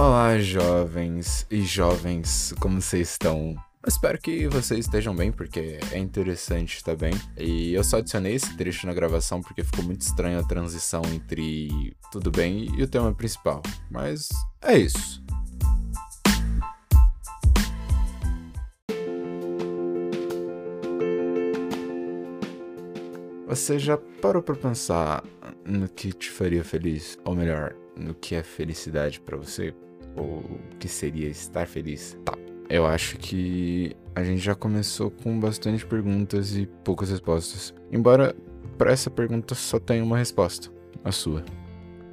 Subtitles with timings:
[0.00, 3.56] Olá, jovens e jovens, como vocês estão?
[3.82, 7.12] Eu espero que vocês estejam bem, porque é interessante estar bem.
[7.36, 11.96] E eu só adicionei esse trecho na gravação porque ficou muito estranha a transição entre
[12.12, 13.60] tudo bem e o tema principal.
[13.90, 14.28] Mas
[14.62, 15.20] é isso.
[23.48, 25.24] Você já parou para pensar
[25.66, 27.18] no que te faria feliz?
[27.24, 29.74] Ou melhor, no que é felicidade para você?
[30.18, 32.18] Ou o que seria estar feliz?
[32.24, 32.36] Tá.
[32.68, 37.72] Eu acho que a gente já começou com bastante perguntas e poucas respostas.
[37.90, 38.34] Embora
[38.76, 40.70] para essa pergunta só tenha uma resposta,
[41.02, 41.44] a sua.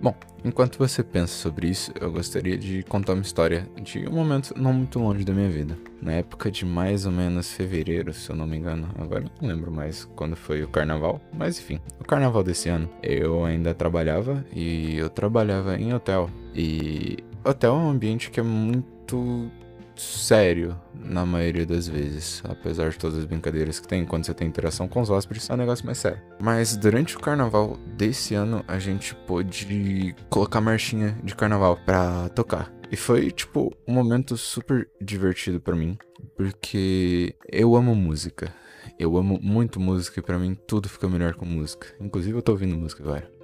[0.01, 4.53] Bom, enquanto você pensa sobre isso, eu gostaria de contar uma história de um momento
[4.55, 5.77] não muito longe da minha vida.
[6.01, 9.71] Na época de mais ou menos fevereiro, se eu não me engano, agora não lembro
[9.71, 14.97] mais quando foi o carnaval, mas enfim, o carnaval desse ano, eu ainda trabalhava e
[14.97, 16.29] eu trabalhava em hotel.
[16.53, 19.51] E hotel é um ambiente que é muito
[19.95, 22.41] sério na maioria das vezes.
[22.43, 25.53] Apesar de todas as brincadeiras que tem quando você tem interação com os hóspedes, é
[25.53, 26.21] um negócio mais sério.
[26.39, 32.73] Mas durante o carnaval desse ano, a gente pôde colocar marchinha de carnaval pra tocar.
[32.91, 35.97] E foi, tipo, um momento super divertido para mim,
[36.37, 38.53] porque eu amo música.
[38.99, 41.87] Eu amo muito música e pra mim tudo fica melhor com música.
[41.99, 43.34] Inclusive eu tô ouvindo música agora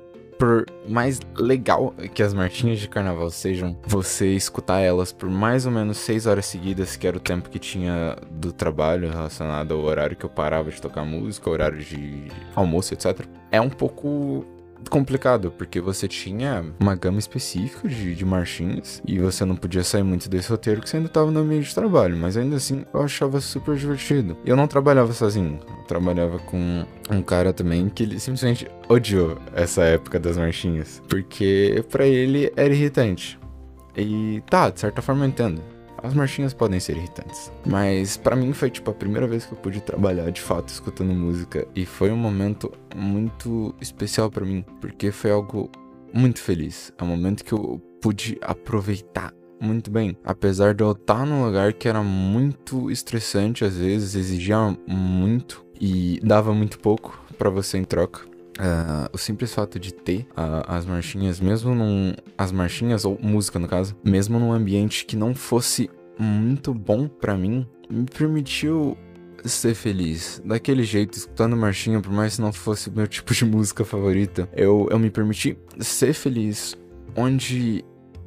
[0.42, 5.72] por mais legal que as marchinhas de carnaval sejam, você escutar elas por mais ou
[5.72, 10.18] menos 6 horas seguidas, que era o tempo que tinha do trabalho relacionado ao horário
[10.18, 12.24] que eu parava de tocar música, horário de
[12.56, 13.24] almoço, etc.
[13.52, 14.44] É um pouco
[14.90, 20.04] complicado, porque você tinha uma gama específica de, de marchinhas e você não podia sair
[20.04, 23.02] muito desse roteiro que você ainda estava no meio de trabalho, mas ainda assim eu
[23.02, 24.38] achava super divertido.
[24.46, 29.84] Eu não trabalhava sozinho, eu trabalhava com um cara também que ele simplesmente odiou essa
[29.84, 33.40] época das marchinhas, porque para ele era irritante.
[33.96, 35.62] E tá, de certa forma eu entendo.
[36.04, 37.52] As marchinhas podem ser irritantes.
[37.66, 41.14] Mas para mim foi tipo a primeira vez que eu pude trabalhar de fato escutando
[41.14, 41.68] música.
[41.76, 44.66] E foi um momento muito especial para mim.
[44.80, 45.70] Porque foi algo
[46.14, 46.92] muito feliz.
[46.98, 50.18] É um momento que eu pude aproveitar muito bem.
[50.24, 56.20] Apesar de eu estar num lugar que era muito estressante, às vezes exigia muito e
[56.24, 58.31] dava muito pouco para você em troca.
[58.62, 62.14] Uh, o simples fato de ter uh, as marchinhas, mesmo num.
[62.38, 65.90] As marchinhas, ou música no caso, mesmo num ambiente que não fosse
[66.20, 68.96] muito bom para mim, me permitiu
[69.44, 70.40] ser feliz.
[70.46, 74.48] Daquele jeito, escutando marchinha, por mais que não fosse o meu tipo de música favorita,
[74.56, 76.78] eu, eu me permiti ser feliz
[77.16, 77.84] onde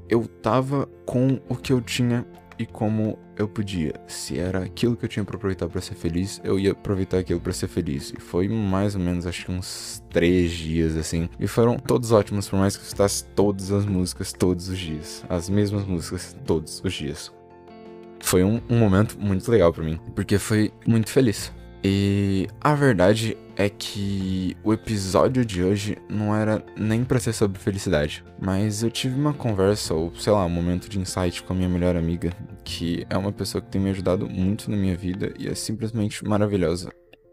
[0.09, 2.27] eu tava com o que eu tinha
[2.59, 3.95] e como eu podia.
[4.07, 7.41] Se era aquilo que eu tinha para aproveitar para ser feliz, eu ia aproveitar aquilo
[7.41, 8.13] para ser feliz.
[8.17, 11.29] E foi mais ou menos, acho que uns três dias assim.
[11.39, 15.25] E foram todos ótimos, por mais que eu escutasse todas as músicas todos os dias.
[15.29, 17.33] As mesmas músicas todos os dias.
[18.21, 21.53] Foi um, um momento muito legal para mim, porque foi muito feliz.
[21.87, 27.61] E a verdade é que o episódio de hoje não era nem para ser sobre
[27.61, 31.57] felicidade, mas eu tive uma conversa ou sei lá, um momento de insight com a
[31.57, 32.33] minha melhor amiga,
[32.65, 36.25] que é uma pessoa que tem me ajudado muito na minha vida e é simplesmente
[36.25, 36.91] maravilhosa,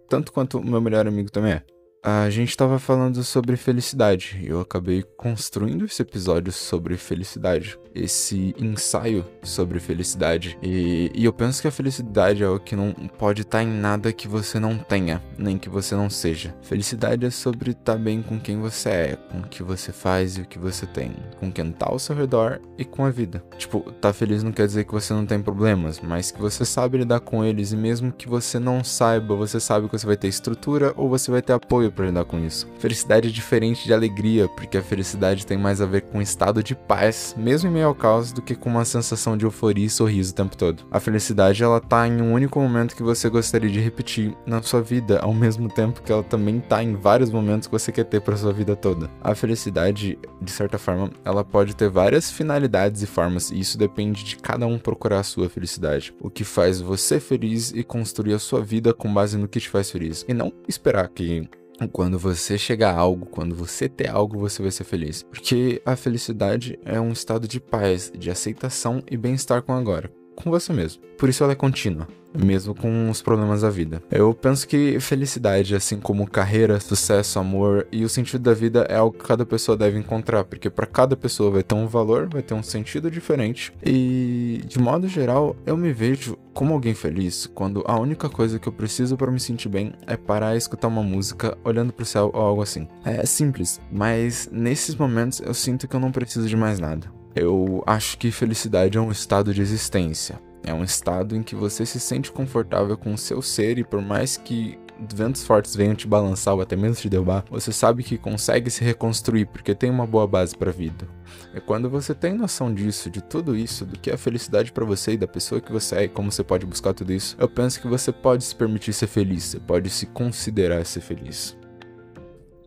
[0.09, 1.63] tanto quanto o meu melhor amigo também é
[2.03, 9.25] a gente estava falando sobre felicidade eu acabei construindo esse episódio sobre felicidade, esse ensaio
[9.43, 10.57] sobre felicidade.
[10.61, 13.67] E, e eu penso que a felicidade é o que não pode estar tá em
[13.67, 16.55] nada que você não tenha, nem que você não seja.
[16.61, 20.37] Felicidade é sobre estar tá bem com quem você é, com o que você faz
[20.37, 23.43] e o que você tem, com quem tá ao seu redor e com a vida.
[23.57, 26.99] Tipo, tá feliz não quer dizer que você não tem problemas, mas que você sabe
[26.99, 30.27] lidar com eles e mesmo que você não saiba, você sabe que você vai ter
[30.27, 32.67] estrutura ou você vai ter apoio para lidar com isso.
[32.79, 36.63] Felicidade é diferente de alegria, porque a felicidade tem mais a ver com um estado
[36.63, 39.89] de paz, mesmo em meio ao caos, do que com uma sensação de euforia e
[39.89, 40.83] sorriso o tempo todo.
[40.91, 44.81] A felicidade ela tá em um único momento que você gostaria de repetir na sua
[44.81, 48.21] vida, ao mesmo tempo que ela também tá em vários momentos que você quer ter
[48.21, 49.09] para sua vida toda.
[49.21, 54.23] A felicidade, de certa forma, ela pode ter várias finalidades e formas, e isso depende
[54.23, 56.13] de cada um procurar a sua felicidade.
[56.19, 59.69] O que faz você feliz e construir a sua vida com base no que te
[59.69, 60.25] faz feliz.
[60.27, 61.47] E não esperar que
[61.87, 65.23] quando você chegar a algo, quando você ter algo, você vai ser feliz.
[65.23, 70.49] Porque a felicidade é um estado de paz, de aceitação e bem-estar com agora, com
[70.49, 71.01] você mesmo.
[71.17, 72.07] Por isso ela é contínua
[72.37, 74.01] mesmo com os problemas da vida.
[74.09, 78.95] Eu penso que felicidade, assim como carreira, sucesso, amor e o sentido da vida é
[78.95, 82.41] algo que cada pessoa deve encontrar, porque para cada pessoa vai ter um valor, vai
[82.41, 83.73] ter um sentido diferente.
[83.85, 88.67] E de modo geral, eu me vejo como alguém feliz quando a única coisa que
[88.67, 92.29] eu preciso para me sentir bem é parar e escutar uma música olhando pro céu
[92.33, 92.87] ou algo assim.
[93.05, 97.20] É simples, mas nesses momentos eu sinto que eu não preciso de mais nada.
[97.35, 100.39] Eu acho que felicidade é um estado de existência.
[100.63, 104.01] É um estado em que você se sente confortável com o seu ser e por
[104.01, 104.77] mais que
[105.13, 108.83] ventos fortes venham te balançar ou até mesmo te derrubar, você sabe que consegue se
[108.83, 111.07] reconstruir porque tem uma boa base para a vida.
[111.53, 115.13] É quando você tem noção disso, de tudo isso, do que é felicidade para você
[115.13, 117.81] e da pessoa que você é e como você pode buscar tudo isso, eu penso
[117.81, 121.57] que você pode se permitir ser feliz, você pode se considerar ser feliz.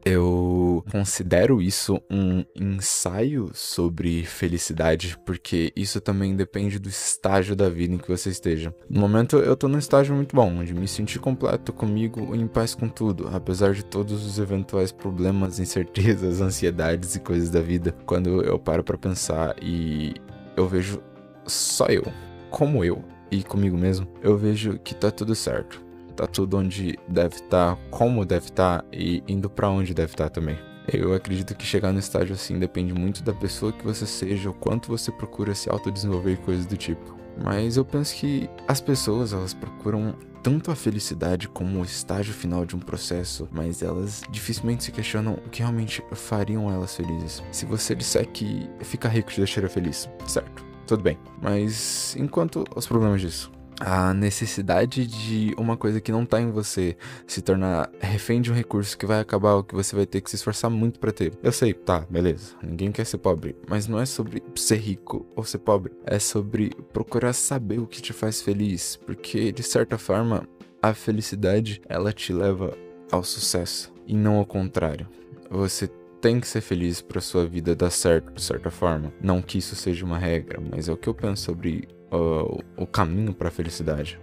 [0.05, 7.95] Eu considero isso um ensaio sobre felicidade, porque isso também depende do estágio da vida
[7.95, 8.75] em que você esteja.
[8.89, 12.47] No momento eu tô num estágio muito bom, onde me senti completo comigo e em
[12.47, 17.97] paz com tudo, apesar de todos os eventuais problemas, incertezas, ansiedades e coisas da vida.
[18.05, 20.15] Quando eu paro para pensar e
[20.55, 21.03] eu vejo
[21.47, 22.05] só eu,
[22.51, 25.85] como eu e comigo mesmo, eu vejo que tá tudo certo
[26.15, 30.13] tá tudo onde deve estar, tá, como deve estar tá, e indo para onde deve
[30.13, 30.59] estar tá também.
[30.93, 34.55] Eu acredito que chegar no estágio assim depende muito da pessoa que você seja, o
[34.55, 37.17] quanto você procura se autodesenvolver e coisas do tipo.
[37.43, 42.67] Mas eu penso que as pessoas, elas procuram tanto a felicidade como o estágio final
[42.67, 47.43] de um processo, mas elas dificilmente se questionam o que realmente fariam elas felizes.
[47.51, 51.19] Se você disser que ficar rico te deixaria feliz, certo, tudo bem.
[51.41, 56.97] Mas enquanto os problemas disso, a necessidade de uma coisa que não tá em você
[57.27, 60.31] se tornar refém de um recurso que vai acabar ou que você vai ter que
[60.31, 61.33] se esforçar muito para ter.
[61.43, 62.55] Eu sei, tá, beleza.
[62.63, 66.71] Ninguém quer ser pobre, mas não é sobre ser rico ou ser pobre, é sobre
[66.93, 70.49] procurar saber o que te faz feliz, porque de certa forma
[70.83, 72.77] a felicidade ela te leva
[73.11, 75.09] ao sucesso e não ao contrário.
[75.51, 75.89] Você
[76.21, 79.13] tem que ser feliz para sua vida dar certo de certa forma.
[79.21, 82.87] Não que isso seja uma regra, mas é o que eu penso sobre uh, o
[82.87, 84.21] caminho para a felicidade.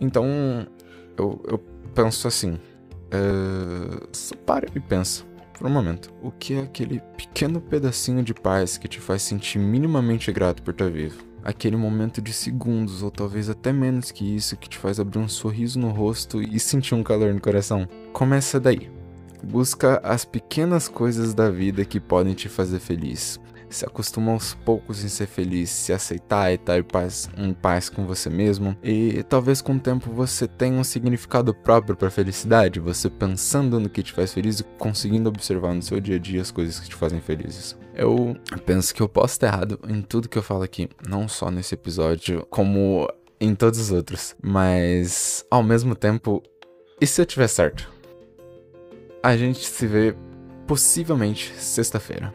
[0.00, 0.66] Então,
[1.16, 1.58] eu, eu
[1.94, 5.24] penso assim: uh, para e pensa
[5.56, 6.12] por um momento.
[6.22, 10.72] O que é aquele pequeno pedacinho de paz que te faz sentir minimamente grato por
[10.72, 11.24] estar vivo?
[11.42, 15.28] Aquele momento de segundos, ou talvez até menos que isso, que te faz abrir um
[15.28, 17.88] sorriso no rosto e sentir um calor no coração.
[18.12, 18.90] Começa daí.
[19.44, 23.38] Busca as pequenas coisas da vida que podem te fazer feliz
[23.68, 27.88] se acostuma aos poucos em ser feliz, se aceitar e estar em paz, em paz
[27.88, 28.76] com você mesmo.
[28.82, 33.88] E talvez com o tempo você tenha um significado próprio para felicidade, você pensando no
[33.88, 36.88] que te faz feliz e conseguindo observar no seu dia a dia as coisas que
[36.88, 37.76] te fazem felizes.
[37.94, 41.50] Eu penso que eu posso estar errado em tudo que eu falo aqui, não só
[41.50, 43.08] nesse episódio, como
[43.40, 46.42] em todos os outros, mas ao mesmo tempo,
[47.00, 47.90] e se eu tiver certo?
[49.22, 50.14] A gente se vê
[50.66, 52.32] possivelmente sexta-feira.